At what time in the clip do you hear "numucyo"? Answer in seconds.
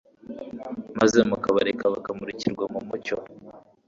2.71-3.15